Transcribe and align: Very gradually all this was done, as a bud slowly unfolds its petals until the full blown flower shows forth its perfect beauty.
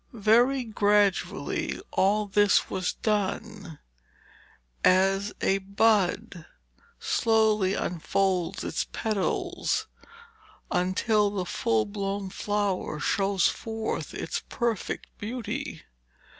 Very 0.13 0.63
gradually 0.63 1.79
all 1.91 2.25
this 2.25 2.71
was 2.71 2.93
done, 2.93 3.77
as 4.83 5.31
a 5.41 5.59
bud 5.59 6.47
slowly 6.99 7.75
unfolds 7.75 8.63
its 8.63 8.83
petals 8.91 9.85
until 10.71 11.29
the 11.29 11.45
full 11.45 11.85
blown 11.85 12.31
flower 12.31 12.99
shows 12.99 13.47
forth 13.47 14.15
its 14.15 14.41
perfect 14.49 15.05
beauty. 15.19 15.83